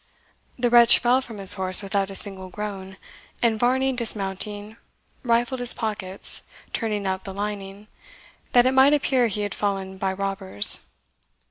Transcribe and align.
The 0.57 0.71
wretch 0.71 0.97
fell 0.97 1.21
from 1.21 1.37
his 1.37 1.53
horse 1.53 1.83
without 1.83 2.09
a 2.09 2.15
single 2.15 2.49
groan; 2.49 2.97
and 3.43 3.59
Varney, 3.59 3.93
dismounting, 3.93 4.77
rifled 5.21 5.59
his 5.59 5.75
pockets, 5.75 6.41
turning 6.73 7.05
out 7.05 7.23
the 7.23 7.35
lining, 7.35 7.85
that 8.53 8.65
it 8.65 8.71
might 8.71 8.95
appear 8.95 9.27
he 9.27 9.41
had 9.41 9.53
fallen 9.53 9.99
by 9.99 10.11
robbers. 10.13 10.79